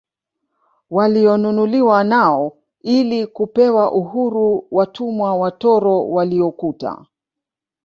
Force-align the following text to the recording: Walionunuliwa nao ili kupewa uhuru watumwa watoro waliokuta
Walionunuliwa 0.89 2.03
nao 2.03 2.57
ili 2.81 3.27
kupewa 3.27 3.91
uhuru 3.91 4.67
watumwa 4.71 5.35
watoro 5.35 6.07
waliokuta 6.09 7.05